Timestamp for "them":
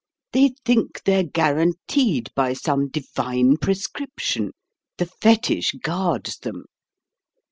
6.39-6.65